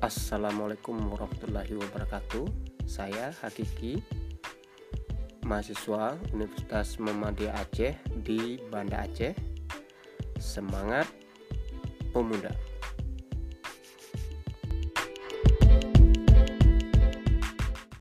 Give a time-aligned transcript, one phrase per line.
[0.00, 2.48] Assalamualaikum warahmatullahi wabarakatuh.
[2.88, 4.00] Saya Hakiki,
[5.44, 9.36] mahasiswa Universitas Muhammadiyah Aceh di Banda Aceh.
[10.40, 11.04] Semangat
[12.16, 12.48] pemuda!